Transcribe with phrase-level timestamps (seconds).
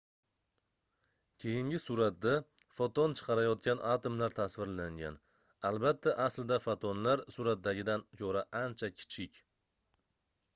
[1.41, 2.31] keyingi suratda
[2.77, 5.19] foton chiqarayotgan atomlar tasvirlangan
[5.71, 9.41] albatta aslida fotonlar suratdagidan koʻra ancha kichik